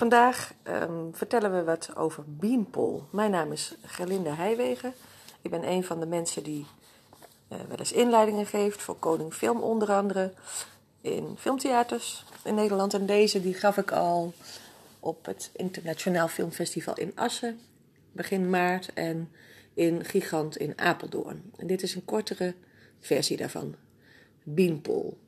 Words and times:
Vandaag 0.00 0.52
ehm, 0.62 1.12
vertellen 1.12 1.56
we 1.56 1.64
wat 1.64 1.96
over 1.96 2.24
Beanpol. 2.26 3.02
Mijn 3.10 3.30
naam 3.30 3.52
is 3.52 3.74
Gerlinde 3.82 4.30
Heijwegen. 4.30 4.94
Ik 5.42 5.50
ben 5.50 5.68
een 5.68 5.84
van 5.84 6.00
de 6.00 6.06
mensen 6.06 6.42
die 6.42 6.66
uh, 7.52 7.58
wel 7.68 7.78
eens 7.78 7.92
inleidingen 7.92 8.46
geeft 8.46 8.82
voor 8.82 8.96
Koning 8.96 9.34
Film 9.34 9.60
onder 9.60 9.92
andere. 9.92 10.32
In 11.00 11.36
filmtheaters 11.38 12.24
in 12.44 12.54
Nederland. 12.54 12.94
En 12.94 13.06
deze 13.06 13.40
die 13.40 13.54
gaf 13.54 13.76
ik 13.76 13.92
al 13.92 14.32
op 15.00 15.26
het 15.26 15.50
Internationaal 15.52 16.28
Filmfestival 16.28 16.94
in 16.94 17.12
Assen 17.14 17.60
begin 18.12 18.50
maart. 18.50 18.92
En 18.92 19.32
in 19.74 20.04
Gigant 20.04 20.56
in 20.56 20.78
Apeldoorn. 20.78 21.52
En 21.56 21.66
dit 21.66 21.82
is 21.82 21.94
een 21.94 22.04
kortere 22.04 22.54
versie 23.00 23.36
daarvan. 23.36 23.74
Beanpol. 24.42 25.18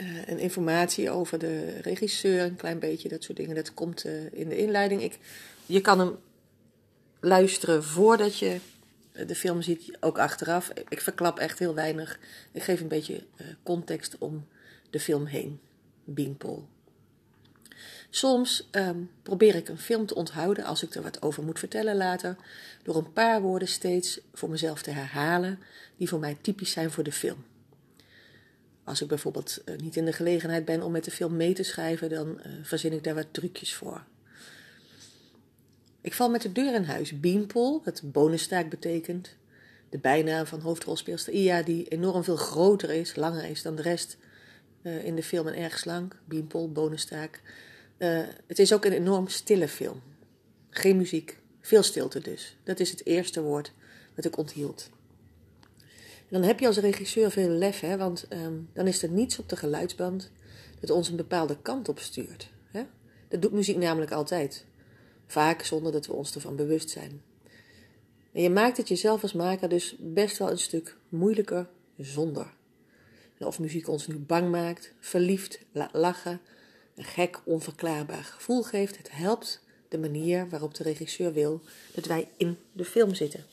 Uh, 0.00 0.28
en 0.28 0.38
informatie 0.38 1.10
over 1.10 1.38
de 1.38 1.80
regisseur, 1.80 2.44
een 2.44 2.56
klein 2.56 2.78
beetje 2.78 3.08
dat 3.08 3.22
soort 3.22 3.38
dingen. 3.38 3.54
Dat 3.54 3.74
komt 3.74 4.04
uh, 4.04 4.32
in 4.32 4.48
de 4.48 4.56
inleiding. 4.56 5.02
Ik, 5.02 5.18
je 5.66 5.80
kan 5.80 5.98
hem 5.98 6.16
luisteren 7.20 7.84
voordat 7.84 8.38
je 8.38 8.58
de 9.26 9.34
film 9.34 9.62
ziet, 9.62 9.96
ook 10.00 10.18
achteraf. 10.18 10.70
Ik 10.88 11.00
verklap 11.00 11.38
echt 11.38 11.58
heel 11.58 11.74
weinig. 11.74 12.18
Ik 12.52 12.62
geef 12.62 12.80
een 12.80 12.88
beetje 12.88 13.24
context 13.62 14.18
om 14.18 14.46
de 14.90 15.00
film 15.00 15.26
heen. 15.26 15.60
Beanpol. 16.04 16.66
Soms 18.10 18.68
um, 18.72 19.10
probeer 19.22 19.54
ik 19.54 19.68
een 19.68 19.78
film 19.78 20.06
te 20.06 20.14
onthouden 20.14 20.64
als 20.64 20.82
ik 20.82 20.94
er 20.94 21.02
wat 21.02 21.22
over 21.22 21.42
moet 21.42 21.58
vertellen 21.58 21.96
later, 21.96 22.36
door 22.82 22.96
een 22.96 23.12
paar 23.12 23.40
woorden 23.40 23.68
steeds 23.68 24.20
voor 24.34 24.50
mezelf 24.50 24.82
te 24.82 24.90
herhalen 24.90 25.58
die 25.96 26.08
voor 26.08 26.18
mij 26.18 26.36
typisch 26.40 26.70
zijn 26.70 26.90
voor 26.90 27.04
de 27.04 27.12
film. 27.12 27.44
Als 28.88 29.02
ik 29.02 29.08
bijvoorbeeld 29.08 29.62
uh, 29.64 29.76
niet 29.76 29.96
in 29.96 30.04
de 30.04 30.12
gelegenheid 30.12 30.64
ben 30.64 30.82
om 30.82 30.92
met 30.92 31.04
de 31.04 31.10
film 31.10 31.36
mee 31.36 31.52
te 31.52 31.62
schrijven, 31.62 32.08
dan 32.08 32.28
uh, 32.28 32.52
verzin 32.62 32.92
ik 32.92 33.04
daar 33.04 33.14
wat 33.14 33.26
trucjes 33.30 33.74
voor. 33.74 34.04
Ik 36.00 36.14
val 36.14 36.30
met 36.30 36.42
de 36.42 36.52
deur 36.52 36.74
in 36.74 36.84
huis. 36.84 37.20
Beanpole, 37.20 37.80
wat 37.84 38.00
bonustaak 38.04 38.70
betekent. 38.70 39.36
De 39.88 39.98
bijnaam 39.98 40.46
van 40.46 40.60
hoofdrolspeelster 40.60 41.32
Ia, 41.32 41.62
die 41.62 41.88
enorm 41.88 42.24
veel 42.24 42.36
groter 42.36 42.90
is, 42.90 43.16
langer 43.16 43.44
is 43.44 43.62
dan 43.62 43.76
de 43.76 43.82
rest 43.82 44.16
uh, 44.82 45.04
in 45.04 45.16
de 45.16 45.22
film 45.22 45.46
en 45.46 45.54
erg 45.54 45.78
slank. 45.78 46.16
Beanpole, 46.24 46.68
bonustaak. 46.68 47.40
Uh, 47.98 48.20
het 48.46 48.58
is 48.58 48.72
ook 48.72 48.84
een 48.84 48.92
enorm 48.92 49.28
stille 49.28 49.68
film. 49.68 50.02
Geen 50.70 50.96
muziek, 50.96 51.38
veel 51.60 51.82
stilte 51.82 52.20
dus. 52.20 52.56
Dat 52.64 52.80
is 52.80 52.90
het 52.90 53.06
eerste 53.06 53.42
woord 53.42 53.72
dat 54.14 54.24
ik 54.24 54.36
onthield. 54.36 54.90
Dan 56.28 56.42
heb 56.42 56.60
je 56.60 56.66
als 56.66 56.78
regisseur 56.78 57.30
veel 57.30 57.48
lef, 57.48 57.80
hè, 57.80 57.96
want 57.96 58.26
um, 58.32 58.68
dan 58.72 58.86
is 58.86 59.02
er 59.02 59.10
niets 59.10 59.38
op 59.38 59.48
de 59.48 59.56
geluidsband 59.56 60.30
dat 60.80 60.90
ons 60.90 61.08
een 61.08 61.16
bepaalde 61.16 61.56
kant 61.62 61.88
op 61.88 61.98
stuurt. 61.98 62.50
Hè? 62.70 62.82
Dat 63.28 63.42
doet 63.42 63.52
muziek 63.52 63.76
namelijk 63.76 64.12
altijd. 64.12 64.64
Vaak 65.26 65.62
zonder 65.62 65.92
dat 65.92 66.06
we 66.06 66.12
ons 66.12 66.34
ervan 66.34 66.56
bewust 66.56 66.90
zijn. 66.90 67.22
En 68.32 68.42
je 68.42 68.50
maakt 68.50 68.76
het 68.76 68.88
jezelf 68.88 69.22
als 69.22 69.32
maker 69.32 69.68
dus 69.68 69.96
best 69.98 70.38
wel 70.38 70.50
een 70.50 70.58
stuk 70.58 70.96
moeilijker 71.08 71.68
zonder. 71.96 72.54
En 73.38 73.46
of 73.46 73.58
muziek 73.58 73.88
ons 73.88 74.06
nu 74.06 74.18
bang 74.18 74.50
maakt, 74.50 74.92
verliefd, 75.00 75.58
laat 75.72 75.92
lachen, 75.92 76.40
een 76.94 77.04
gek, 77.04 77.40
onverklaarbaar 77.44 78.24
gevoel 78.24 78.62
geeft, 78.62 78.96
het 78.96 79.10
helpt 79.10 79.62
de 79.88 79.98
manier 79.98 80.48
waarop 80.48 80.74
de 80.74 80.82
regisseur 80.82 81.32
wil 81.32 81.60
dat 81.94 82.06
wij 82.06 82.28
in 82.36 82.56
de 82.72 82.84
film 82.84 83.14
zitten. 83.14 83.44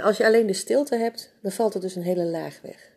Als 0.00 0.16
je 0.16 0.26
alleen 0.26 0.46
de 0.46 0.52
stilte 0.52 0.96
hebt, 0.96 1.32
dan 1.42 1.52
valt 1.52 1.74
er 1.74 1.80
dus 1.80 1.94
een 1.94 2.02
hele 2.02 2.24
laag 2.24 2.60
weg. 2.62 2.90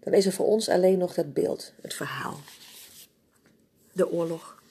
Dan 0.00 0.12
is 0.12 0.26
er 0.26 0.32
voor 0.32 0.46
ons 0.46 0.68
alleen 0.68 0.98
nog 0.98 1.14
dat 1.14 1.32
beeld, 1.32 1.72
het 1.82 1.94
verhaal. 1.94 2.40
De 3.92 4.10
oorlog. 4.10 4.62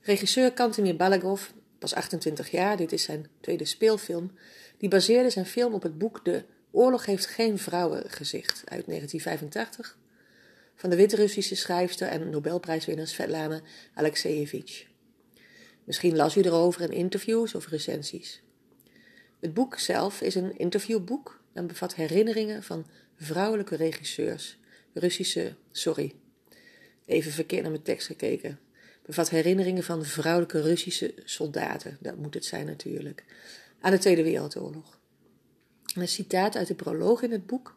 Regisseur 0.00 0.52
Kantemir 0.52 0.96
Balagov, 0.96 1.48
pas 1.78 1.94
28 1.94 2.50
jaar, 2.50 2.76
dit 2.76 2.92
is 2.92 3.02
zijn 3.02 3.28
tweede 3.40 3.64
speelfilm, 3.64 4.32
die 4.76 4.88
baseerde 4.88 5.30
zijn 5.30 5.46
film 5.46 5.74
op 5.74 5.82
het 5.82 5.98
boek 5.98 6.24
De 6.24 6.44
Oorlog 6.70 7.06
heeft 7.06 7.26
geen 7.26 7.58
vrouwengezicht 7.58 8.62
uit 8.64 8.86
1985 8.86 9.98
van 10.74 10.90
de 10.90 10.96
Wit-Russische 10.96 11.54
schrijfster 11.54 12.08
en 12.08 12.30
Nobelprijswinnaar 12.30 13.06
Svetlana 13.06 13.60
Alexeyevich. 13.94 14.86
Misschien 15.84 16.16
las 16.16 16.36
u 16.36 16.40
erover 16.40 16.82
in 16.82 16.92
interviews 16.92 17.54
of 17.54 17.68
recensies. 17.68 18.42
Het 19.40 19.54
boek 19.54 19.78
zelf 19.78 20.20
is 20.20 20.34
een 20.34 20.58
interviewboek 20.58 21.40
en 21.52 21.66
bevat 21.66 21.94
herinneringen 21.94 22.62
van 22.62 22.86
vrouwelijke 23.16 23.76
regisseurs, 23.76 24.58
Russische, 24.92 25.54
sorry, 25.70 26.14
even 27.04 27.32
verkeerd 27.32 27.62
naar 27.62 27.70
mijn 27.70 27.82
tekst 27.82 28.06
gekeken, 28.06 28.58
bevat 29.06 29.30
herinneringen 29.30 29.84
van 29.84 30.04
vrouwelijke 30.04 30.60
Russische 30.60 31.14
soldaten, 31.24 31.96
dat 32.00 32.16
moet 32.16 32.34
het 32.34 32.44
zijn 32.44 32.66
natuurlijk, 32.66 33.24
aan 33.80 33.90
de 33.90 33.98
Tweede 33.98 34.22
Wereldoorlog. 34.22 34.98
een 35.94 36.08
citaat 36.08 36.56
uit 36.56 36.66
de 36.66 36.74
proloog 36.74 37.22
in 37.22 37.32
het 37.32 37.46
boek 37.46 37.76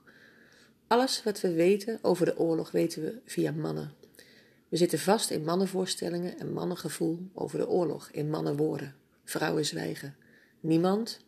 alles 0.91 1.23
wat 1.23 1.41
we 1.41 1.53
weten 1.53 1.99
over 2.01 2.25
de 2.25 2.37
oorlog 2.37 2.71
weten 2.71 3.01
we 3.01 3.19
via 3.25 3.51
mannen. 3.51 3.93
We 4.69 4.77
zitten 4.77 4.99
vast 4.99 5.29
in 5.29 5.43
mannenvoorstellingen 5.43 6.39
en 6.39 6.53
mannengevoel 6.53 7.29
over 7.33 7.57
de 7.57 7.67
oorlog, 7.67 8.09
in 8.11 8.29
mannenwoorden. 8.29 8.95
Vrouwen 9.23 9.65
zwijgen. 9.65 10.15
Niemand, 10.59 11.19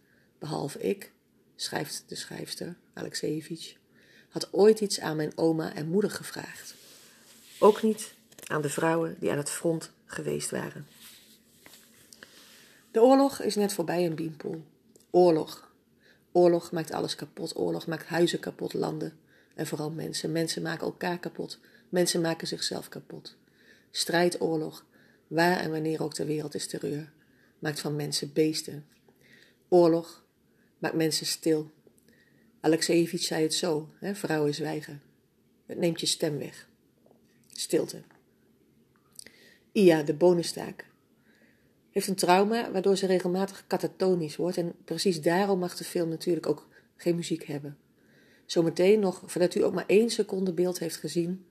behalve 0.44 0.80
ik, 0.80 1.12
schrijft 1.56 2.04
de 2.08 2.16
schrijfster 2.16 2.76
Alexeyevich, 2.94 3.76
had 4.30 4.54
ooit 4.54 4.80
iets 4.80 5.00
aan 5.00 5.16
mijn 5.16 5.38
oma 5.38 5.74
en 5.74 5.88
moeder 5.88 6.12
gevraagd. 6.12 6.76
Ook 7.60 7.82
niet 7.82 8.14
aan 8.48 8.62
de 8.62 8.70
vrouwen 8.70 9.16
die 9.20 9.32
aan 9.32 9.38
het 9.38 9.50
front 9.50 9.92
geweest 10.06 10.50
waren. 10.50 10.88
De 12.92 13.02
oorlog 13.02 13.42
is 13.42 13.56
net 13.56 13.74
voorbij 13.74 14.04
in 14.04 14.16
Beanpool. 14.16 14.64
Oorlog. 15.10 15.72
Oorlog 16.32 16.72
maakt 16.72 16.92
alles 16.92 17.16
kapot. 17.16 17.58
Oorlog 17.58 17.88
maakt 17.88 18.06
huizen 18.06 18.40
kapot, 18.40 18.74
landen. 18.74 19.20
En 19.56 19.68
vooral 19.68 19.92
mensen. 19.92 20.32
Mensen 20.32 20.62
maken 20.62 20.86
elkaar 20.86 21.20
kapot. 21.20 21.60
Mensen 21.90 22.22
maken 22.22 22.48
zichzelf 22.48 22.90
kapot. 22.90 23.36
Strijd, 23.92 24.42
oorlog, 24.42 24.86
waar 25.28 25.58
en 25.58 25.72
wanneer 25.72 26.04
ook 26.04 26.14
ter 26.14 26.26
wereld 26.26 26.56
is 26.56 26.68
terreur, 26.68 27.12
maakt 27.60 27.80
van 27.80 27.96
mensen 27.96 28.34
beesten. 28.34 28.86
Oorlog 29.68 30.23
maakt 30.84 30.96
mensen 30.96 31.26
stil. 31.26 31.72
Alexejevich 32.60 33.22
zei 33.22 33.44
het 33.44 33.54
zo: 33.54 33.90
hè, 34.00 34.16
vrouwen 34.16 34.54
zwijgen. 34.54 35.02
Het 35.66 35.78
neemt 35.78 36.00
je 36.00 36.06
stem 36.06 36.38
weg. 36.38 36.70
Stilte. 37.52 38.02
Ia, 39.72 40.04
de 40.04 40.14
bonustaak, 40.14 40.86
heeft 41.90 42.08
een 42.08 42.16
trauma 42.16 42.72
waardoor 42.72 42.98
ze 42.98 43.06
regelmatig 43.06 43.64
katatonisch 43.68 44.36
wordt. 44.36 44.58
En 44.58 44.74
precies 44.86 45.22
daarom 45.22 45.60
mag 45.60 45.76
de 45.76 45.84
film 45.84 46.10
natuurlijk 46.10 46.48
ook 46.48 46.68
geen 46.96 47.16
muziek 47.16 47.44
hebben. 47.44 47.78
Zometeen 48.46 49.00
nog, 49.00 49.22
voordat 49.26 49.56
u 49.56 49.64
ook 49.64 49.74
maar 49.74 49.88
één 49.88 50.10
seconde 50.10 50.54
beeld 50.54 50.80
heeft 50.80 50.98
gezien, 50.98 51.46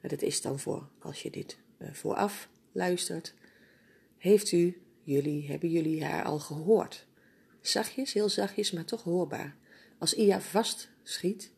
dat 0.00 0.22
is 0.22 0.42
dan 0.42 0.58
voor 0.58 0.88
als 0.98 1.22
je 1.22 1.30
dit 1.30 1.58
uh, 1.78 1.92
vooraf 1.92 2.48
luistert, 2.72 3.34
heeft 4.16 4.52
u, 4.52 4.82
jullie, 5.02 5.48
hebben 5.48 5.70
jullie 5.70 6.04
haar 6.04 6.24
al 6.24 6.38
gehoord. 6.38 7.07
Zachtjes, 7.68 8.12
heel 8.12 8.28
zachtjes, 8.28 8.70
maar 8.70 8.84
toch 8.84 9.02
hoorbaar. 9.02 9.54
Als 9.98 10.14
Ia 10.14 10.40
vast 10.40 10.88
schiet, 11.02 11.50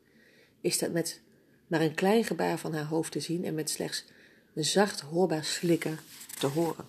is 0.61 0.79
dat 0.79 0.93
met 0.93 1.21
maar 1.67 1.81
een 1.81 1.95
klein 1.95 2.25
gebaar 2.25 2.59
van 2.59 2.75
haar 2.75 2.85
hoofd 2.85 3.13
te 3.13 3.21
zien 3.21 3.45
en 3.45 3.55
met 3.55 3.71
slechts 3.71 4.05
een 4.55 4.65
zacht 4.65 5.01
hoorbaar 5.01 5.45
slikken 5.45 5.99
te 6.39 6.47
horen. 6.47 6.89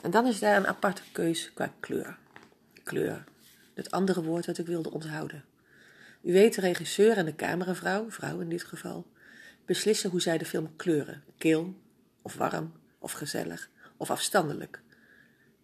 En 0.00 0.10
dan 0.10 0.26
is 0.26 0.38
daar 0.38 0.56
een 0.56 0.66
aparte 0.66 1.02
keus 1.12 1.52
qua 1.54 1.74
kleur. 1.80 2.18
Kleur, 2.82 3.24
het 3.74 3.90
andere 3.90 4.22
woord 4.22 4.44
dat 4.44 4.58
ik 4.58 4.66
wilde 4.66 4.90
onthouden. 4.90 5.44
U 6.22 6.32
weet, 6.32 6.54
de 6.54 6.60
regisseur 6.60 7.16
en 7.16 7.24
de 7.24 7.34
cameravrouw, 7.34 8.10
vrouw 8.10 8.40
in 8.40 8.48
dit 8.48 8.64
geval, 8.64 9.06
beslissen 9.64 10.10
hoe 10.10 10.20
zij 10.20 10.38
de 10.38 10.44
film 10.44 10.76
kleuren: 10.76 11.24
kil, 11.38 11.74
of 12.22 12.34
warm, 12.34 12.72
of 12.98 13.12
gezellig, 13.12 13.70
of 13.96 14.10
afstandelijk. 14.10 14.80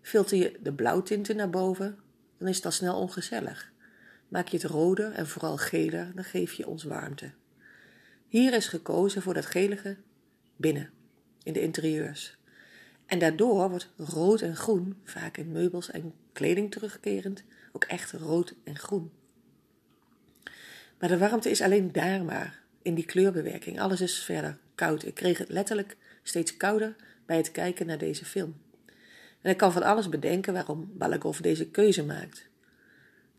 Filter 0.03 0.39
je 0.39 0.59
de 0.63 0.73
blauwtinten 0.73 1.37
naar 1.37 1.51
boven, 1.51 1.99
dan 2.39 2.49
is 2.49 2.65
al 2.65 2.71
snel 2.71 2.99
ongezellig. 2.99 3.73
Maak 4.29 4.49
je 4.49 4.57
het 4.57 4.67
roder 4.67 5.13
en 5.13 5.27
vooral 5.27 5.57
geler, 5.57 6.13
dan 6.15 6.25
geef 6.25 6.53
je 6.53 6.67
ons 6.67 6.85
warmte. 6.85 7.31
Hier 8.29 8.53
is 8.53 8.67
gekozen 8.67 9.23
voor 9.23 9.35
dat 9.35 9.47
gelige 9.47 9.97
binnen, 10.57 10.91
in 11.43 11.53
de 11.53 11.61
interieurs. 11.61 12.37
En 13.07 13.19
daardoor 13.19 13.71
wordt 13.71 13.93
rood 13.97 14.41
en 14.41 14.57
groen, 14.57 14.97
vaak 15.05 15.37
in 15.37 15.53
meubels 15.53 15.91
en 15.91 16.15
kleding 16.33 16.71
terugkerend, 16.71 17.45
ook 17.73 17.85
echt 17.85 18.13
rood 18.13 18.55
en 18.65 18.79
groen. 18.79 19.11
Maar 20.99 21.09
de 21.09 21.19
warmte 21.19 21.51
is 21.51 21.61
alleen 21.61 21.93
daar 21.93 22.25
maar, 22.25 22.63
in 22.83 22.95
die 22.95 23.05
kleurbewerking. 23.05 23.81
Alles 23.81 24.01
is 24.01 24.19
verder 24.19 24.59
koud. 24.75 25.05
Ik 25.05 25.15
kreeg 25.15 25.39
het 25.39 25.49
letterlijk 25.49 25.97
steeds 26.23 26.57
kouder 26.57 26.97
bij 27.27 27.37
het 27.37 27.51
kijken 27.51 27.87
naar 27.87 27.99
deze 27.99 28.25
film. 28.25 28.55
En 29.43 29.51
ik 29.51 29.57
kan 29.57 29.73
van 29.73 29.83
alles 29.83 30.09
bedenken 30.09 30.53
waarom 30.53 30.91
Balagov 30.95 31.39
deze 31.39 31.71
keuze 31.71 32.05
maakt. 32.05 32.51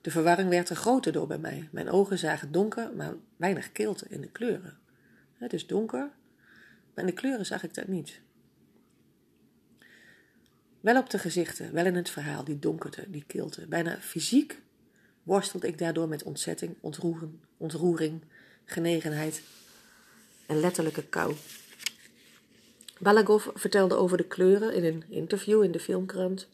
De 0.02 0.12
verwarring 0.12 0.50
werd 0.50 0.70
er 0.70 0.76
groter 0.76 1.12
door 1.12 1.28
bij 1.28 1.38
mij. 1.38 1.70
Mijn 1.72 1.90
ogen 1.90 2.18
zagen 2.18 2.52
donker, 2.52 2.96
maar 2.96 3.14
weinig 3.36 3.72
kilte 3.72 4.06
in 4.10 4.22
de 4.22 4.32
kleuren. 4.32 4.78
Het 5.34 5.54
is 5.54 5.68
donker, 5.68 6.10
Maar 6.94 7.04
in 7.04 7.06
de 7.06 7.22
kleuren 7.22 7.46
zag 7.46 7.64
ik 7.64 7.74
dat 7.74 7.88
niet. 7.88 8.22
Wel 10.80 10.98
op 10.98 11.10
de 11.10 11.20
gezichten, 11.20 11.74
wel 11.74 11.86
in 11.86 11.96
het 11.96 12.10
verhaal, 12.10 12.44
die 12.44 12.60
donkerte, 12.60 13.06
die 13.08 13.24
kilte. 13.28 13.68
Bijna 13.68 13.98
fysiek 14.00 14.62
worstelde 15.24 15.68
ik 15.68 15.78
daardoor 15.78 16.08
met 16.08 16.24
ontzetting, 16.24 16.76
ontroering, 16.80 17.32
ontroering 17.58 18.22
genegenheid 18.66 19.42
en 20.46 20.60
letterlijke 20.60 21.04
kou. 21.04 21.36
Balagov 23.04 23.48
vertelde 23.54 23.96
over 23.96 24.18
de 24.18 24.28
kleuren 24.28 24.74
in 24.74 24.84
een 24.84 25.04
interview 25.10 25.64
in 25.64 25.72
de 25.72 25.80
filmkrant. 25.80 26.48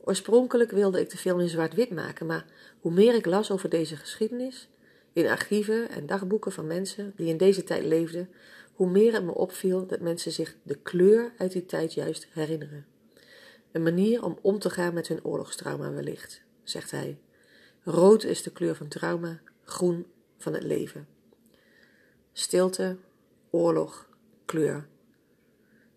Oorspronkelijk 0.00 0.70
wilde 0.70 1.00
ik 1.00 1.10
de 1.10 1.16
film 1.16 1.40
in 1.40 1.48
zwart-wit 1.48 1.90
maken, 1.90 2.26
maar 2.26 2.46
hoe 2.80 2.92
meer 2.92 3.14
ik 3.14 3.26
las 3.26 3.50
over 3.50 3.68
deze 3.68 3.96
geschiedenis, 3.96 4.68
in 5.12 5.28
archieven 5.28 5.88
en 5.88 6.06
dagboeken 6.06 6.52
van 6.52 6.66
mensen 6.66 7.12
die 7.16 7.28
in 7.28 7.36
deze 7.36 7.64
tijd 7.64 7.84
leefden, 7.84 8.30
hoe 8.72 8.90
meer 8.90 9.12
het 9.12 9.24
me 9.24 9.34
opviel 9.34 9.86
dat 9.86 10.00
mensen 10.00 10.32
zich 10.32 10.56
de 10.62 10.74
kleur 10.74 11.32
uit 11.38 11.52
die 11.52 11.66
tijd 11.66 11.94
juist 11.94 12.26
herinneren. 12.30 12.86
Een 13.72 13.82
manier 13.82 14.24
om 14.24 14.38
om 14.40 14.58
te 14.58 14.70
gaan 14.70 14.94
met 14.94 15.08
hun 15.08 15.24
oorlogstrauma 15.24 15.92
wellicht, 15.92 16.42
zegt 16.62 16.90
hij. 16.90 17.18
Rood 17.82 18.24
is 18.24 18.42
de 18.42 18.50
kleur 18.50 18.74
van 18.74 18.88
trauma, 18.88 19.40
groen 19.64 20.06
van 20.38 20.52
het 20.52 20.62
leven. 20.62 21.06
Stilte, 22.32 22.96
oorlog, 23.50 24.08
kleur. 24.44 24.86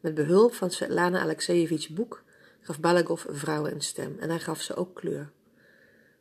Met 0.07 0.15
behulp 0.15 0.53
van 0.53 0.71
Svetlana 0.71 1.19
Alexeyevich 1.19 1.89
boek 1.89 2.23
gaf 2.61 2.79
Balagov 2.79 3.25
vrouwen 3.29 3.71
een 3.71 3.81
stem 3.81 4.17
en 4.19 4.29
hij 4.29 4.39
gaf 4.39 4.61
ze 4.61 4.75
ook 4.75 4.95
kleur. 4.95 5.31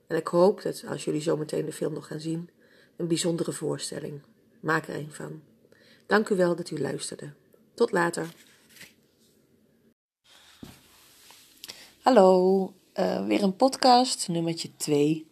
En 0.07 0.17
ik 0.17 0.27
hoop 0.27 0.63
dat, 0.63 0.85
als 0.89 1.05
jullie 1.05 1.21
zometeen 1.21 1.65
de 1.65 1.73
film 1.73 1.93
nog 1.93 2.07
gaan 2.07 2.21
zien, 2.21 2.51
een 2.97 3.09
bijzondere 3.09 3.53
voorstelling. 3.53 4.21
Maak 4.61 4.89
er 4.89 4.95
een 4.95 5.13
van. 5.13 5.43
Dank 6.07 6.29
u 6.29 6.37
wel 6.37 6.57
dat 6.57 6.71
u 6.71 6.81
luisterde. 6.81 7.33
Tot 7.75 7.93
later. 7.93 8.27
Hallo, 12.03 12.73
uh, 12.95 13.27
weer 13.27 13.43
een 13.43 13.57
podcast, 13.57 14.29
nummertje 14.29 14.77
2. 14.77 15.27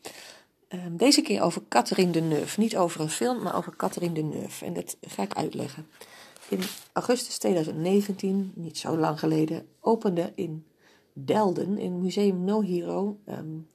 Uh, 0.69 0.85
ehm, 0.85 0.97
deze 0.97 1.23
keer 1.23 1.43
over 1.43 1.63
Catherine 1.69 2.13
Deneuve. 2.13 2.61
Niet 2.61 2.77
over 2.77 3.01
een 3.01 3.11
film, 3.11 3.43
maar 3.43 3.57
over 3.57 3.77
Catherine 3.77 4.15
Deneuve. 4.15 4.65
En 4.65 4.73
dat 4.73 4.97
ga 5.01 5.23
ik 5.23 5.35
uitleggen. 5.35 5.87
In 6.49 6.61
augustus 6.93 7.39
2019, 7.39 8.53
niet 8.55 8.79
zo 8.79 8.99
lang 8.99 9.19
geleden, 9.19 9.67
opende 9.81 10.33
in 10.35 10.67
Delden, 11.13 11.79
in 11.79 12.01
Museum 12.01 12.45
No 12.45 12.63
Hero, 12.63 13.19
um, 13.27 13.69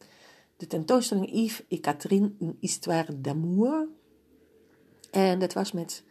de 0.58 0.68
tentoonstelling 0.68 1.32
Yves 1.32 1.64
et 1.68 1.80
Catherine, 1.80 2.32
une 2.40 2.56
histoire 2.60 3.22
d'amour. 3.22 3.88
En 5.12 5.40
dat 5.40 5.54
was 5.54 5.72
met 5.72 6.04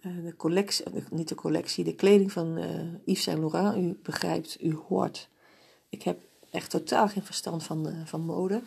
uh, 0.00 0.24
de 0.24 0.36
collectie, 0.36 0.84
niet 1.10 1.28
de 1.28 1.34
collectie, 1.34 1.84
de 1.84 1.94
kleding 1.94 2.32
van 2.32 2.58
uh, 2.58 2.64
Yves 3.04 3.22
Saint 3.22 3.38
Laurent. 3.38 3.76
U 3.76 3.98
begrijpt, 4.02 4.62
u 4.62 4.74
hoort. 4.88 5.28
Ik 5.88 6.02
heb 6.02 6.20
echt 6.50 6.70
totaal 6.70 7.08
geen 7.08 7.22
verstand 7.22 7.62
van, 7.62 7.92
van 8.04 8.20
mode. 8.20 8.62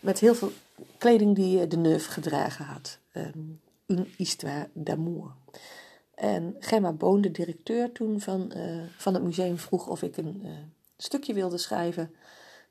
Met 0.00 0.18
heel 0.18 0.34
veel 0.34 0.52
kleding 0.98 1.34
die 1.34 1.66
de 1.66 1.76
Neuve 1.76 2.10
gedragen 2.10 2.64
had. 2.64 2.98
Um, 3.16 3.60
une 3.86 4.06
histoire 4.16 4.68
d'amour. 4.72 5.34
En 6.14 6.56
Gemma 6.58 6.92
Boon, 6.92 7.20
de 7.20 7.30
directeur 7.30 7.92
toen 7.92 8.20
van, 8.20 8.52
van 8.96 9.14
het 9.14 9.22
museum, 9.22 9.58
vroeg 9.58 9.88
of 9.88 10.02
ik 10.02 10.16
een 10.16 10.42
stukje 10.96 11.34
wilde 11.34 11.58
schrijven 11.58 12.14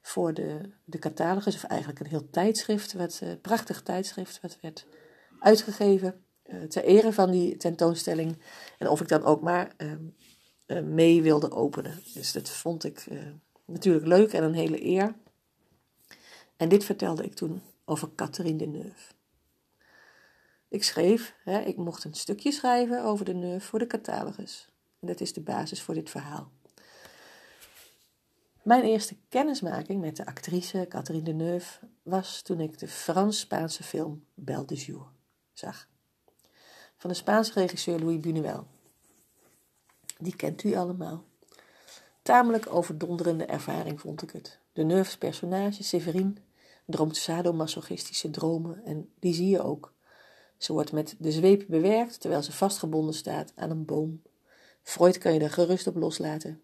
voor 0.01 0.33
de, 0.33 0.59
de 0.85 0.99
catalogus, 0.99 1.55
of 1.55 1.63
eigenlijk 1.63 1.99
een 1.99 2.05
heel 2.05 2.29
tijdschrift, 2.29 2.93
wat, 2.93 3.19
uh, 3.23 3.29
prachtig 3.41 3.81
tijdschrift, 3.81 4.41
wat 4.41 4.57
werd 4.61 4.85
uitgegeven 5.39 6.23
ter 6.69 6.83
ere 6.83 7.13
van 7.13 7.31
die 7.31 7.57
tentoonstelling. 7.57 8.37
En 8.77 8.89
of 8.89 9.01
ik 9.01 9.07
dan 9.07 9.23
ook 9.23 9.41
maar 9.41 9.75
mee 10.83 11.21
wilde 11.21 11.51
openen. 11.51 11.99
Dus 12.13 12.31
dat 12.31 12.49
vond 12.49 12.83
ik 12.83 13.07
natuurlijk 13.65 14.05
leuk 14.05 14.33
en 14.33 14.43
een 14.43 14.53
hele 14.53 14.85
eer. 14.85 15.15
En 16.57 16.69
dit 16.69 16.83
vertelde 16.85 17.23
ik 17.23 17.33
toen 17.33 17.61
over 17.85 18.09
Catherine 18.15 18.57
de 18.57 18.67
Neuve. 18.67 19.13
Ik 20.73 20.83
schreef, 20.83 21.35
hè, 21.43 21.59
ik 21.59 21.77
mocht 21.77 22.03
een 22.03 22.13
stukje 22.13 22.51
schrijven 22.51 23.03
over 23.03 23.25
de 23.25 23.33
Neuve 23.33 23.65
voor 23.65 23.79
de 23.79 23.87
catalogus. 23.87 24.69
En 24.99 25.07
dat 25.07 25.21
is 25.21 25.33
de 25.33 25.41
basis 25.41 25.81
voor 25.81 25.93
dit 25.93 26.09
verhaal. 26.09 26.51
Mijn 28.63 28.83
eerste 28.83 29.15
kennismaking 29.29 30.01
met 30.01 30.15
de 30.15 30.25
actrice 30.25 30.85
Catherine 30.89 31.23
Deneuve 31.23 31.79
was 32.03 32.41
toen 32.41 32.59
ik 32.59 32.79
de 32.79 32.87
Frans-Spaanse 32.87 33.83
film 33.83 34.25
Belle 34.33 34.65
de 34.65 34.75
Jour 34.75 35.07
zag. 35.53 35.87
Van 36.97 37.09
de 37.09 37.15
Spaanse 37.15 37.53
regisseur 37.53 37.99
Louis 37.99 38.19
Buñuel. 38.19 38.63
Die 40.17 40.35
kent 40.35 40.63
u 40.63 40.75
allemaal. 40.75 41.23
Tamelijk 42.21 42.73
overdonderende 42.73 43.45
ervaring 43.45 43.99
vond 43.99 44.21
ik 44.21 44.31
het. 44.31 44.59
De 44.71 44.83
Neuve's 44.83 45.17
personage, 45.17 45.83
Severine, 45.83 46.33
droomt 46.85 47.17
sadomasochistische 47.17 48.29
dromen 48.29 48.85
en 48.85 49.09
die 49.19 49.33
zie 49.33 49.49
je 49.49 49.61
ook. 49.61 49.93
Ze 50.63 50.73
wordt 50.73 50.91
met 50.91 51.15
de 51.19 51.31
zweep 51.31 51.65
bewerkt 51.67 52.19
terwijl 52.21 52.43
ze 52.43 52.51
vastgebonden 52.51 53.13
staat 53.13 53.51
aan 53.55 53.69
een 53.69 53.85
boom. 53.85 54.21
Freud 54.83 55.17
kan 55.17 55.33
je 55.33 55.39
er 55.39 55.49
gerust 55.49 55.87
op 55.87 55.95
loslaten. 55.95 56.61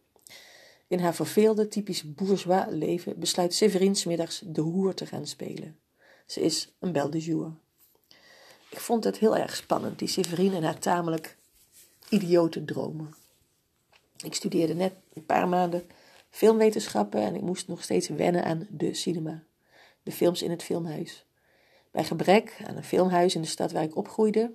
In 0.88 1.00
haar 1.00 1.16
verveelde, 1.16 1.68
typisch 1.68 2.14
bourgeois 2.14 2.66
leven 2.70 3.20
besluit 3.20 3.54
Séverine 3.54 3.96
smiddags 3.96 4.42
de 4.46 4.62
hoer 4.62 4.94
te 4.94 5.06
gaan 5.06 5.28
spelen. 5.28 5.80
Ze 6.26 6.42
is 6.42 6.76
een 6.80 6.92
belle 6.92 7.10
de 7.10 7.20
jour. 7.20 7.52
Ik 8.70 8.80
vond 8.80 9.04
het 9.04 9.18
heel 9.18 9.38
erg 9.38 9.56
spannend, 9.56 10.00
die 10.00 10.08
Séverine 10.08 10.56
en 10.56 10.64
haar 10.64 10.80
tamelijk 10.80 11.38
idiote 12.10 12.66
dromen. 12.66 13.14
Ik 14.24 14.34
studeerde 14.34 14.74
net 14.74 14.94
een 15.14 15.26
paar 15.26 15.48
maanden 15.48 15.88
filmwetenschappen 16.30 17.22
en 17.22 17.36
ik 17.36 17.42
moest 17.42 17.68
nog 17.68 17.84
steeds 17.84 18.08
wennen 18.08 18.44
aan 18.44 18.68
de 18.70 18.94
cinema, 18.94 19.44
de 20.04 20.12
films 20.12 20.42
in 20.42 20.50
het 20.52 20.64
filmhuis. 20.64 21.28
Bij 21.92 22.04
gebrek 22.04 22.62
aan 22.66 22.76
een 22.76 22.84
filmhuis 22.84 23.36
in 23.36 23.42
de 23.42 23.48
stad 23.48 23.72
waar 23.72 23.84
ik 23.84 23.96
opgroeide, 23.96 24.52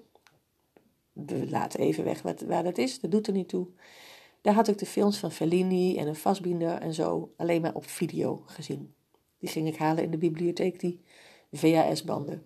we 1.12 1.50
laten 1.50 1.80
even 1.80 2.04
weg 2.04 2.22
wat, 2.22 2.40
waar 2.40 2.62
dat 2.62 2.78
is, 2.78 3.00
dat 3.00 3.10
doet 3.10 3.26
er 3.26 3.32
niet 3.32 3.48
toe, 3.48 3.66
daar 4.40 4.54
had 4.54 4.68
ik 4.68 4.78
de 4.78 4.86
films 4.86 5.18
van 5.18 5.32
Fellini 5.32 5.96
en 5.96 6.06
een 6.06 6.14
Fassbinder 6.14 6.80
en 6.80 6.94
zo 6.94 7.32
alleen 7.36 7.60
maar 7.60 7.74
op 7.74 7.86
video 7.86 8.42
gezien. 8.46 8.94
Die 9.38 9.48
ging 9.48 9.68
ik 9.68 9.76
halen 9.76 10.04
in 10.04 10.10
de 10.10 10.18
bibliotheek, 10.18 10.80
die 10.80 11.00
VHS-banden. 11.52 12.42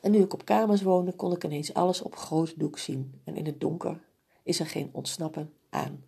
En 0.00 0.10
nu 0.10 0.18
ik 0.18 0.32
op 0.32 0.44
kamers 0.44 0.82
woonde, 0.82 1.12
kon 1.12 1.32
ik 1.32 1.44
ineens 1.44 1.74
alles 1.74 2.02
op 2.02 2.16
groot 2.16 2.58
doek 2.58 2.78
zien. 2.78 3.20
En 3.24 3.36
in 3.36 3.46
het 3.46 3.60
donker 3.60 4.00
is 4.42 4.60
er 4.60 4.66
geen 4.66 4.88
ontsnappen 4.92 5.52
aan. 5.70 6.04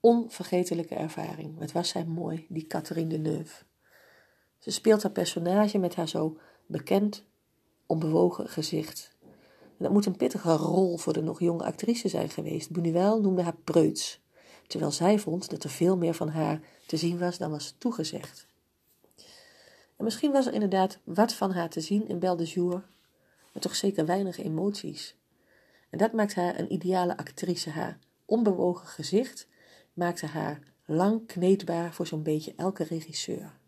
Onvergetelijke 0.00 0.94
ervaring. 0.94 1.58
Wat 1.58 1.72
was 1.72 1.88
zij 1.88 2.04
mooi, 2.04 2.46
die 2.48 2.66
Catherine 2.66 3.08
Deneuve. 3.08 3.64
Ze 4.64 4.70
speelt 4.70 5.02
haar 5.02 5.12
personage 5.12 5.78
met 5.78 5.94
haar 5.94 6.08
zo 6.08 6.38
bekend, 6.66 7.24
onbewogen 7.86 8.48
gezicht 8.48 9.14
dat 9.78 9.92
moet 9.92 10.06
een 10.06 10.16
pittige 10.16 10.52
rol 10.52 10.96
voor 10.96 11.12
de 11.12 11.22
nog 11.22 11.40
jonge 11.40 11.64
actrice 11.64 12.08
zijn 12.08 12.30
geweest. 12.30 12.70
Buñuel 12.78 13.20
noemde 13.20 13.42
haar 13.42 13.56
preuts, 13.64 14.20
terwijl 14.66 14.92
zij 14.92 15.18
vond 15.18 15.50
dat 15.50 15.64
er 15.64 15.70
veel 15.70 15.96
meer 15.96 16.14
van 16.14 16.28
haar 16.28 16.60
te 16.86 16.96
zien 16.96 17.18
was 17.18 17.38
dan 17.38 17.50
was 17.50 17.74
toegezegd. 17.78 18.46
En 19.96 20.04
misschien 20.04 20.32
was 20.32 20.46
er 20.46 20.52
inderdaad 20.52 20.98
wat 21.04 21.32
van 21.32 21.52
haar 21.52 21.68
te 21.68 21.80
zien 21.80 22.08
in 22.08 22.18
Belle 22.18 22.36
de 22.36 22.44
Jour, 22.44 22.84
maar 23.52 23.62
toch 23.62 23.76
zeker 23.76 24.06
weinig 24.06 24.38
emoties. 24.38 25.16
En 25.90 25.98
dat 25.98 26.12
maakt 26.12 26.34
haar 26.34 26.58
een 26.58 26.72
ideale 26.72 27.16
actrice. 27.16 27.70
Haar 27.70 27.98
onbewogen 28.24 28.86
gezicht 28.86 29.48
maakte 29.92 30.26
haar 30.26 30.60
lang 30.84 31.26
kneedbaar 31.26 31.94
voor 31.94 32.06
zo'n 32.06 32.22
beetje 32.22 32.52
elke 32.56 32.84
regisseur. 32.84 33.62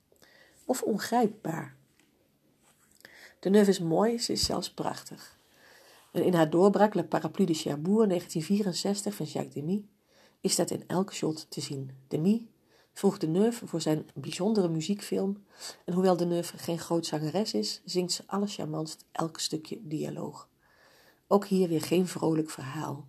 Of 0.67 0.83
ongrijpbaar. 0.83 1.77
De 3.41 3.51
neuf 3.51 3.69
is 3.69 3.81
mooi, 3.81 4.19
ze 4.19 4.33
is 4.33 4.45
zelfs 4.45 4.71
prachtig. 4.71 5.39
En 6.13 6.25
in 6.25 6.35
haar 6.35 6.51
doorbraak 6.51 6.95
Le 6.95 7.05
Parapluie 7.05 7.47
de 7.47 7.55
Cherbourg 7.55 8.09
1964 8.09 9.15
van 9.15 9.27
Jacques 9.27 9.55
Demy 9.55 9.85
is 10.41 10.57
dat 10.57 10.71
in 10.71 10.85
elk 10.87 11.15
shot 11.15 11.51
te 11.51 11.61
zien. 11.61 11.91
Demy 12.09 12.47
vroeg 12.93 13.19
de 13.19 13.27
Neuve 13.27 13.67
voor 13.67 13.81
zijn 13.81 14.07
bijzondere 14.15 14.69
muziekfilm 14.69 15.45
en 15.85 15.95
hoewel 15.95 16.17
de 16.17 16.27
Neuve 16.27 16.59
geen 16.59 16.79
groot 16.79 17.07
zangeres 17.07 17.55
is, 17.55 17.81
zingt 17.85 18.13
ze 18.13 18.23
charmantst 18.27 19.05
elk 19.13 19.41
stukje 19.41 19.79
dialoog. 19.83 20.49
Ook 21.27 21.47
hier 21.47 21.69
weer 21.69 21.83
geen 21.83 22.07
vrolijk 22.07 22.51
verhaal. 22.51 23.07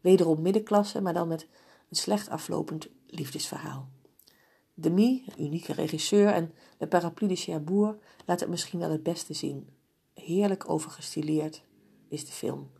Wederom 0.00 0.42
middenklasse, 0.42 1.00
maar 1.00 1.14
dan 1.14 1.28
met 1.28 1.46
een 1.88 1.96
slecht 1.96 2.28
aflopend 2.28 2.88
liefdesverhaal. 3.06 3.88
Demy, 4.80 5.22
een 5.26 5.44
unieke 5.44 5.72
regisseur, 5.72 6.28
en 6.28 6.52
Le 6.78 6.86
Parapluie 6.86 7.28
de 7.28 7.36
Cherbourg 7.36 7.96
laat 8.26 8.40
het 8.40 8.48
misschien 8.48 8.78
wel 8.78 8.90
het 8.90 9.02
beste 9.02 9.34
zien. 9.34 9.68
Heerlijk 10.14 10.68
overgestileerd, 10.68 11.62
is 12.08 12.26
de 12.26 12.32
film. 12.32 12.70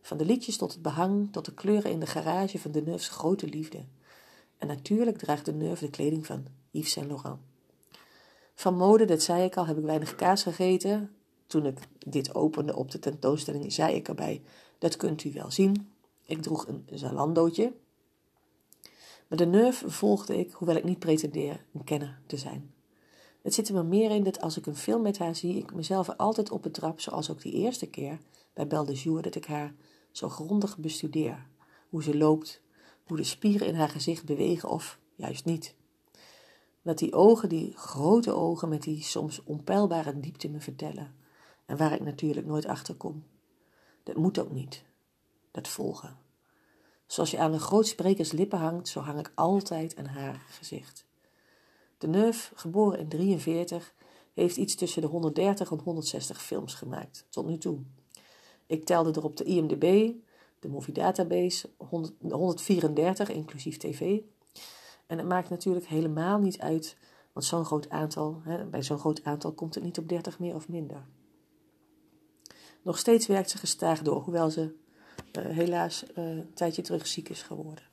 Van 0.00 0.16
de 0.16 0.24
liedjes 0.24 0.56
tot 0.56 0.72
het 0.72 0.82
behang, 0.82 1.32
tot 1.32 1.44
de 1.44 1.54
kleuren 1.54 1.90
in 1.90 2.00
de 2.00 2.06
garage 2.06 2.58
van 2.58 2.70
de 2.70 2.82
Neufs 2.82 3.08
grote 3.08 3.46
liefde. 3.46 3.84
En 4.58 4.66
natuurlijk 4.66 5.18
draagt 5.18 5.44
de 5.44 5.52
Neuf 5.52 5.78
de 5.78 5.90
kleding 5.90 6.26
van 6.26 6.46
Yves 6.70 6.90
Saint 6.90 7.08
Laurent. 7.08 7.40
Van 8.54 8.76
mode, 8.76 9.04
dat 9.04 9.22
zei 9.22 9.44
ik 9.44 9.56
al, 9.56 9.66
heb 9.66 9.78
ik 9.78 9.84
weinig 9.84 10.14
kaas 10.14 10.42
gegeten. 10.42 11.10
Toen 11.46 11.66
ik 11.66 11.78
dit 11.98 12.34
opende 12.34 12.76
op 12.76 12.90
de 12.90 12.98
tentoonstelling, 12.98 13.72
zei 13.72 13.94
ik 13.94 14.08
erbij: 14.08 14.42
dat 14.78 14.96
kunt 14.96 15.24
u 15.24 15.32
wel 15.32 15.50
zien. 15.50 15.92
Ik 16.24 16.42
droeg 16.42 16.66
een 16.66 16.88
Zalandootje. 16.92 17.72
Maar 19.32 19.40
de 19.40 19.46
Nerve 19.46 19.90
volgde 19.90 20.38
ik, 20.38 20.52
hoewel 20.52 20.76
ik 20.76 20.84
niet 20.84 20.98
pretendeer 20.98 21.64
een 21.72 21.84
kenner 21.84 22.20
te 22.26 22.36
zijn. 22.36 22.74
Het 23.42 23.54
zit 23.54 23.68
er 23.68 23.74
me 23.74 23.82
meer 23.82 24.10
in 24.10 24.22
dat 24.22 24.40
als 24.40 24.56
ik 24.56 24.66
een 24.66 24.76
film 24.76 25.02
met 25.02 25.18
haar 25.18 25.36
zie, 25.36 25.56
ik 25.56 25.74
mezelf 25.74 26.08
altijd 26.16 26.50
op 26.50 26.62
betrap, 26.62 27.00
zoals 27.00 27.30
ook 27.30 27.42
die 27.42 27.52
eerste 27.52 27.86
keer 27.86 28.18
bij 28.52 28.66
Belle 28.66 28.86
de 28.86 28.92
Jour, 28.92 29.22
dat 29.22 29.34
ik 29.34 29.44
haar 29.44 29.74
zo 30.10 30.28
grondig 30.28 30.78
bestudeer. 30.78 31.46
Hoe 31.88 32.02
ze 32.02 32.16
loopt, 32.16 32.62
hoe 33.04 33.16
de 33.16 33.24
spieren 33.24 33.66
in 33.66 33.74
haar 33.74 33.88
gezicht 33.88 34.24
bewegen 34.24 34.68
of 34.68 34.98
juist 35.14 35.44
niet. 35.44 35.74
Wat 36.82 36.98
die 36.98 37.14
ogen, 37.14 37.48
die 37.48 37.72
grote 37.76 38.32
ogen 38.32 38.68
met 38.68 38.82
die 38.82 39.02
soms 39.02 39.42
onpeilbare 39.44 40.20
diepte 40.20 40.48
me 40.48 40.60
vertellen. 40.60 41.14
En 41.66 41.76
waar 41.76 41.92
ik 41.92 42.00
natuurlijk 42.00 42.46
nooit 42.46 42.66
achter 42.66 42.94
kom. 42.94 43.24
Dat 44.02 44.16
moet 44.16 44.38
ook 44.38 44.50
niet. 44.50 44.84
Dat 45.50 45.68
volgen. 45.68 46.21
Zoals 47.12 47.30
je 47.30 47.38
aan 47.38 47.52
een 47.52 47.60
groot 47.60 47.86
sprekers 47.86 48.32
lippen 48.32 48.58
hangt, 48.58 48.88
zo 48.88 49.00
hang 49.00 49.18
ik 49.18 49.32
altijd 49.34 49.96
aan 49.96 50.06
haar 50.06 50.44
gezicht. 50.48 51.06
De 51.98 52.06
Neuf, 52.06 52.52
geboren 52.54 52.98
in 52.98 53.08
43, 53.08 53.94
heeft 54.32 54.56
iets 54.56 54.74
tussen 54.74 55.02
de 55.02 55.08
130 55.08 55.70
en 55.70 55.78
160 55.78 56.42
films 56.42 56.74
gemaakt, 56.74 57.26
tot 57.30 57.46
nu 57.46 57.58
toe. 57.58 57.78
Ik 58.66 58.84
telde 58.84 59.12
er 59.12 59.24
op 59.24 59.36
de 59.36 59.44
IMDb, 59.44 60.12
de 60.60 60.68
Movie 60.68 60.94
Database, 60.94 61.70
134, 62.18 63.28
inclusief 63.28 63.76
tv. 63.76 64.20
En 65.06 65.18
het 65.18 65.28
maakt 65.28 65.50
natuurlijk 65.50 65.86
helemaal 65.86 66.38
niet 66.38 66.60
uit, 66.60 66.96
want 67.32 67.46
zo'n 67.46 67.64
groot 67.64 67.90
aantal, 67.90 68.40
hè, 68.44 68.64
bij 68.64 68.82
zo'n 68.82 68.98
groot 68.98 69.24
aantal 69.24 69.52
komt 69.52 69.74
het 69.74 69.84
niet 69.84 69.98
op 69.98 70.08
30 70.08 70.38
meer 70.38 70.54
of 70.54 70.68
minder. 70.68 71.06
Nog 72.82 72.98
steeds 72.98 73.26
werkt 73.26 73.50
ze 73.50 73.58
gestaag 73.58 74.02
door, 74.02 74.22
hoewel 74.22 74.50
ze 74.50 74.80
helaas 75.40 76.04
uh, 76.04 76.28
een 76.28 76.54
tijdje 76.54 76.82
terug 76.82 77.06
ziek 77.06 77.28
is 77.28 77.42
geworden. 77.42 77.84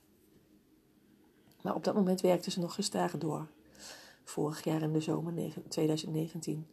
Maar 1.62 1.74
op 1.74 1.84
dat 1.84 1.94
moment 1.94 2.20
werkte 2.20 2.50
ze 2.50 2.60
nog 2.60 2.74
gestaag 2.74 3.18
door. 3.18 3.48
Vorig 4.24 4.64
jaar 4.64 4.82
in 4.82 4.92
de 4.92 5.00
zomer 5.00 5.52
2019. 5.68 6.66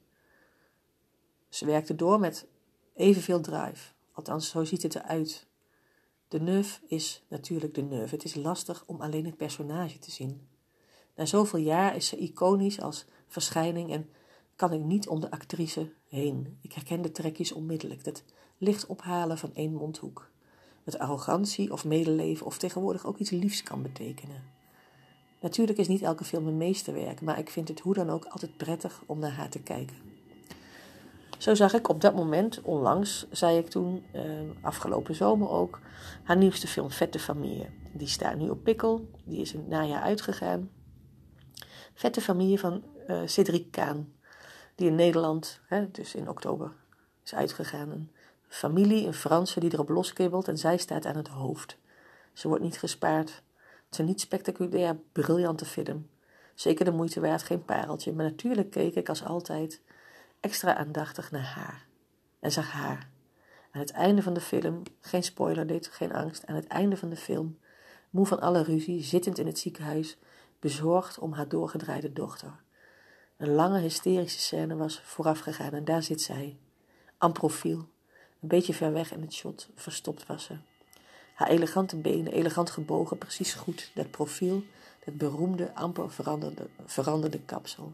Ze 1.50 1.66
werkte 1.66 1.96
door 1.96 2.20
met 2.20 2.48
evenveel 2.94 3.42
drive. 3.42 3.94
Althans, 4.12 4.50
zo 4.50 4.64
ziet 4.64 4.84
het 4.84 4.96
eruit. 4.96 5.48
De 6.28 6.40
neuf 6.40 6.82
is 6.88 7.24
natuurlijk 7.28 7.74
de 7.74 7.82
neuf. 7.82 8.12
Het 8.12 8.24
is 8.24 8.36
lastig 8.36 8.84
om 8.86 9.02
alleen 9.02 9.26
het 9.26 9.38
personage 9.38 10.00
te 10.00 10.12
zien. 10.12 10.48
Na 11.16 11.26
zoveel 11.26 11.60
jaar 11.60 11.96
is 11.96 12.08
ze 12.08 12.18
iconisch 12.18 12.82
als 12.82 13.06
verschijning 13.28 13.92
en 13.92 14.10
kan 14.56 14.74
ik 14.74 14.82
niet 14.82 15.08
om 15.08 15.20
de 15.20 15.32
actrice 15.32 15.94
heen. 16.08 16.58
Ik 16.62 16.74
herken 16.74 17.02
de 17.02 17.12
trekjes 17.12 17.52
onmiddellijk. 17.52 18.04
Dat 18.04 18.24
licht 18.58 18.86
ophalen 18.86 19.38
van 19.38 19.54
één 19.54 19.74
mondhoek. 19.74 20.32
Dat 20.88 21.00
arrogantie 21.00 21.72
of 21.72 21.86
medeleven 21.86 22.46
of 22.46 22.58
tegenwoordig 22.58 23.06
ook 23.06 23.18
iets 23.18 23.30
liefs 23.30 23.64
kan 23.64 23.82
betekenen. 23.82 24.44
Natuurlijk 25.40 25.78
is 25.78 25.88
niet 25.88 26.02
elke 26.02 26.24
film 26.24 26.48
een 26.48 26.58
meesterwerk, 26.58 27.22
maar 27.22 27.40
ik 27.40 27.50
vind 27.50 27.68
het 27.68 27.80
hoe 27.80 27.94
dan 27.94 28.10
ook 28.10 28.26
altijd 28.26 28.58
prettig 28.58 29.04
om 29.06 29.20
naar 29.20 29.32
haar 29.32 29.50
te 29.50 29.60
kijken. 29.60 29.96
Zo 31.38 31.56
zag 31.56 31.74
ik 31.74 31.90
op 31.90 32.02
dat 32.02 32.16
moment, 32.16 32.62
onlangs, 32.62 33.28
zei 33.32 33.58
ik 33.58 33.70
toen, 33.70 34.04
eh, 34.12 34.24
afgelopen 34.62 35.16
zomer 35.16 35.50
ook, 35.50 35.80
haar 36.24 36.38
nieuwste 36.38 36.68
film 36.68 36.92
Vette 36.92 37.20
Familie. 37.20 37.70
Die 37.92 38.08
staat 38.08 38.36
nu 38.36 38.50
op 38.50 38.64
Pikkel, 38.64 39.10
die 39.24 39.42
is 39.42 39.54
in 39.54 39.60
het 39.60 39.70
najaar 39.70 40.02
uitgegaan. 40.02 40.70
Vette 41.94 42.22
Familie 42.22 42.60
van 42.60 42.84
uh, 43.10 43.22
Cedric 43.26 43.72
Kaan, 43.72 44.14
die 44.76 44.88
in 44.88 44.96
Nederland, 44.96 45.60
hè, 45.68 45.92
dus 45.92 46.16
in 46.16 46.30
oktober, 46.30 46.72
is 47.24 47.34
uitgegaan. 47.34 48.10
Familie, 48.48 49.08
een 49.08 49.14
Franse, 49.14 49.60
die 49.60 49.74
erop 49.74 49.90
loskibbelt 49.90 50.48
en 50.48 50.58
zij 50.58 50.78
staat 50.78 51.06
aan 51.06 51.16
het 51.16 51.28
hoofd. 51.28 51.78
Ze 52.34 52.48
wordt 52.48 52.64
niet 52.64 52.80
gespaard. 52.80 53.30
Het 53.30 53.92
is 53.92 53.98
een 53.98 54.06
niet 54.06 54.22
spectaculair, 54.22 54.98
briljante 55.12 55.66
film. 55.66 56.10
Zeker 56.56 56.86
de 56.86 56.92
moeite 56.92 57.20
waard, 57.20 57.44
geen 57.44 57.66
pareltje. 57.66 58.14
Maar 58.14 58.26
natuurlijk 58.26 58.70
keek 58.70 58.96
ik 58.96 59.10
als 59.10 59.24
altijd 59.24 59.82
extra 60.40 60.76
aandachtig 60.76 61.32
naar 61.32 61.54
haar. 61.56 61.86
En 62.40 62.52
zag 62.52 62.72
haar. 62.72 63.10
Aan 63.72 63.82
het 63.82 63.92
einde 63.92 64.22
van 64.22 64.34
de 64.34 64.42
film, 64.42 64.84
geen 65.00 65.24
spoiler 65.24 65.68
dit, 65.68 65.88
geen 65.88 66.14
angst, 66.14 66.46
aan 66.46 66.56
het 66.56 66.68
einde 66.68 66.98
van 66.98 67.10
de 67.10 67.16
film, 67.16 67.58
moe 68.10 68.26
van 68.26 68.40
alle 68.40 68.64
ruzie, 68.64 69.04
zittend 69.04 69.38
in 69.38 69.46
het 69.46 69.60
ziekenhuis, 69.60 70.18
bezorgd 70.60 71.20
om 71.20 71.34
haar 71.34 71.48
doorgedraaide 71.48 72.14
dochter. 72.14 72.62
Een 73.38 73.54
lange 73.54 73.80
hysterische 73.80 74.40
scène 74.40 74.76
was 74.76 75.02
voorafgegaan 75.02 75.74
en 75.74 75.86
daar 75.86 76.04
zit 76.04 76.22
zij, 76.22 76.58
aan 77.18 77.32
profiel, 77.32 77.88
een 78.40 78.48
beetje 78.48 78.74
ver 78.74 78.94
weg 78.94 79.14
in 79.14 79.22
het 79.22 79.34
shot, 79.34 79.70
verstopt 79.76 80.26
was 80.26 80.44
ze. 80.44 80.54
Haar 81.34 81.48
elegante 81.48 81.96
benen, 81.96 82.34
elegant 82.34 82.70
gebogen, 82.70 83.18
precies 83.18 83.54
goed, 83.54 83.92
dat 83.94 84.12
profiel, 84.12 84.64
dat 85.06 85.18
beroemde, 85.18 85.74
amper 85.74 86.12
veranderde, 86.12 86.68
veranderde 86.86 87.40
kapsel. 87.40 87.92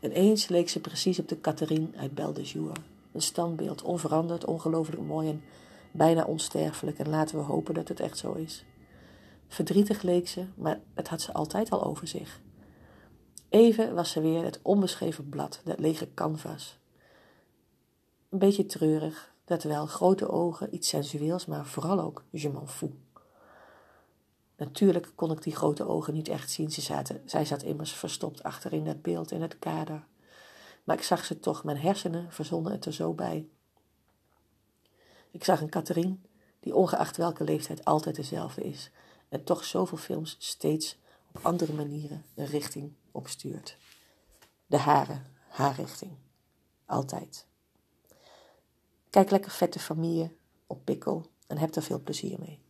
Ineens 0.00 0.48
leek 0.48 0.68
ze 0.68 0.80
precies 0.80 1.18
op 1.18 1.28
de 1.28 1.40
Catherine 1.40 1.88
uit 1.96 2.14
Belle 2.14 2.32
de 2.32 2.42
Jour. 2.42 2.72
Een 3.12 3.22
standbeeld, 3.22 3.82
onveranderd, 3.82 4.44
ongelooflijk 4.44 5.02
mooi 5.02 5.28
en 5.28 5.42
bijna 5.90 6.24
onsterfelijk. 6.24 6.98
En 6.98 7.08
laten 7.08 7.36
we 7.36 7.42
hopen 7.42 7.74
dat 7.74 7.88
het 7.88 8.00
echt 8.00 8.18
zo 8.18 8.32
is. 8.32 8.64
Verdrietig 9.48 10.02
leek 10.02 10.28
ze, 10.28 10.46
maar 10.54 10.80
het 10.94 11.08
had 11.08 11.20
ze 11.20 11.32
altijd 11.32 11.70
al 11.70 11.84
over 11.84 12.06
zich. 12.06 12.40
Even 13.48 13.94
was 13.94 14.10
ze 14.10 14.20
weer 14.20 14.44
het 14.44 14.58
onbeschreven 14.62 15.28
blad, 15.28 15.60
dat 15.64 15.78
lege 15.78 16.08
canvas. 16.14 16.78
Een 18.28 18.38
beetje 18.38 18.66
treurig, 18.66 19.33
dat 19.44 19.62
wel, 19.62 19.86
grote 19.86 20.28
ogen, 20.28 20.74
iets 20.74 20.88
sensueels, 20.88 21.46
maar 21.46 21.66
vooral 21.66 22.00
ook 22.00 22.24
je 22.30 22.48
m'en 22.48 22.68
fous. 22.68 22.90
Natuurlijk 24.56 25.12
kon 25.14 25.30
ik 25.30 25.42
die 25.42 25.56
grote 25.56 25.86
ogen 25.88 26.14
niet 26.14 26.28
echt 26.28 26.50
zien. 26.50 26.70
Ze 26.70 26.80
zaten, 26.80 27.22
zij 27.24 27.44
zat 27.44 27.62
immers 27.62 27.92
verstopt 27.92 28.42
achter 28.42 28.72
in 28.72 28.84
dat 28.84 29.02
beeld, 29.02 29.30
in 29.30 29.42
het 29.42 29.58
kader. 29.58 30.06
Maar 30.84 30.96
ik 30.96 31.02
zag 31.02 31.24
ze 31.24 31.40
toch, 31.40 31.64
mijn 31.64 31.76
hersenen 31.76 32.32
verzonnen 32.32 32.72
het 32.72 32.84
er 32.84 32.92
zo 32.92 33.12
bij. 33.12 33.48
Ik 35.30 35.44
zag 35.44 35.60
een 35.60 35.70
Catherine, 35.70 36.16
die 36.60 36.74
ongeacht 36.74 37.16
welke 37.16 37.44
leeftijd 37.44 37.84
altijd 37.84 38.16
dezelfde 38.16 38.62
is, 38.62 38.90
en 39.28 39.44
toch 39.44 39.64
zoveel 39.64 39.98
films 39.98 40.36
steeds 40.38 40.98
op 41.32 41.44
andere 41.44 41.72
manieren 41.72 42.24
een 42.34 42.46
richting 42.46 42.92
opstuurt. 43.10 43.76
De 44.66 44.76
hare, 44.76 45.22
haar 45.48 45.74
richting. 45.74 46.12
Altijd. 46.86 47.46
Kijk 49.14 49.30
lekker 49.30 49.50
vette 49.50 49.78
familie 49.78 50.36
op 50.66 50.84
pikkel 50.84 51.26
en 51.46 51.58
heb 51.58 51.74
er 51.74 51.82
veel 51.82 52.00
plezier 52.00 52.38
mee. 52.38 52.63